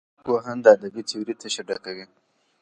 [0.25, 2.05] کوهن د ادبي تیورۍ تشه ډکه کړه.